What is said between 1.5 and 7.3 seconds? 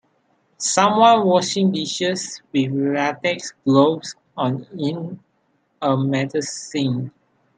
dishes with latex gloves on in a metal sink.